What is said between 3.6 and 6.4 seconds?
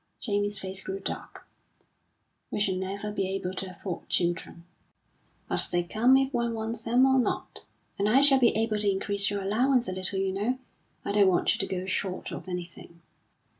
afford children." "But they come if